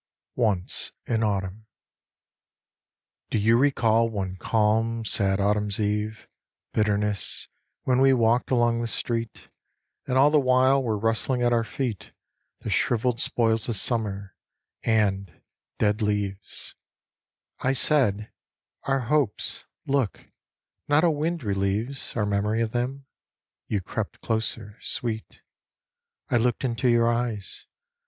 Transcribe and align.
Once 0.33 0.93
in 1.05 1.21
Autumn 1.23 1.67
DO 3.29 3.37
you 3.37 3.55
recall 3.55 4.09
one 4.09 4.35
calm, 4.35 5.05
sad 5.05 5.39
autumn 5.39 5.69
eve's 5.77 6.25
Bitterness, 6.73 7.49
when 7.83 8.01
we 8.01 8.11
walked 8.11 8.49
along 8.49 8.81
the 8.81 8.87
street 8.87 9.49
And 10.07 10.17
all 10.17 10.31
the 10.31 10.39
while 10.39 10.81
were 10.81 10.97
rustling 10.97 11.43
at 11.43 11.53
our 11.53 11.63
feet 11.63 12.13
The 12.61 12.71
shrivelled 12.71 13.19
spoils 13.19 13.69
of 13.69 13.75
summer, 13.75 14.35
and" 14.81 15.39
Dead 15.77 16.01
leaves," 16.01 16.73
I 17.59 17.73
said," 17.73 18.31
our 18.87 19.01
hopes 19.01 19.65
look, 19.85 20.31
not 20.87 21.03
a 21.03 21.11
wind 21.11 21.43
relieves 21.43 22.15
Our 22.15 22.25
memory 22.25 22.63
of 22.63 22.71
them?" 22.71 23.05
You 23.67 23.81
crept 23.81 24.19
closer, 24.19 24.77
sweet. 24.81 25.41
I 26.31 26.37
looked 26.37 26.63
into 26.63 26.87
your 26.89 27.07
eyes. 27.07 27.67